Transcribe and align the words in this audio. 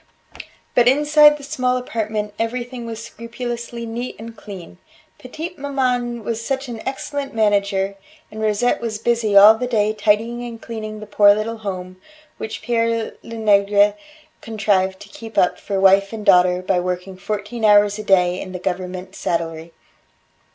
But 0.73 0.87
inside 0.87 1.37
the 1.37 1.43
small 1.43 1.77
apartment 1.77 2.33
everything 2.39 2.87
was 2.87 3.05
scrupulously 3.05 3.85
neat 3.85 4.15
and 4.17 4.35
clean. 4.35 4.79
Petite 5.19 5.59
maman 5.59 6.23
was 6.23 6.43
such 6.43 6.67
an 6.67 6.81
excellent 6.87 7.35
manager, 7.35 7.95
and 8.31 8.41
Rosette 8.41 8.81
was 8.81 8.97
busy 8.97 9.37
all 9.37 9.53
the 9.55 9.67
day 9.67 9.93
tidying 9.93 10.43
and 10.43 10.59
cleaning 10.59 11.01
the 11.01 11.05
poor 11.05 11.35
little 11.35 11.57
home, 11.59 12.01
which 12.39 12.63
Pere 12.63 13.13
Lenegre 13.21 13.93
contrived 14.41 14.99
to 15.01 15.09
keep 15.09 15.37
up 15.37 15.59
for 15.59 15.79
wife 15.79 16.11
and 16.11 16.25
daughter 16.25 16.63
by 16.63 16.79
working 16.79 17.15
fourteen 17.15 17.63
hours 17.63 17.99
a 17.99 18.03
day 18.03 18.41
in 18.41 18.53
the 18.53 18.57
government 18.57 19.13
saddlery. 19.13 19.71